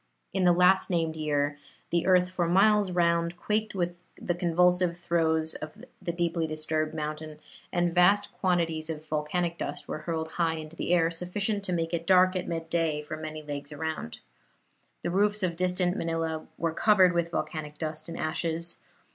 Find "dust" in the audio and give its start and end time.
9.59-9.87, 17.77-18.09